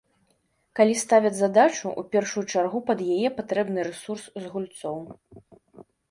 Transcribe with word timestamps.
Калі 0.77 0.93
ставяць 0.99 1.37
задачу, 1.39 1.91
у 2.01 2.03
першую 2.15 2.43
чаргу 2.53 2.79
пад 2.87 3.03
яе 3.15 3.29
патрэбны 3.41 3.79
рэсурс 3.89 4.25
з 4.41 4.45
гульцоў. 4.55 4.97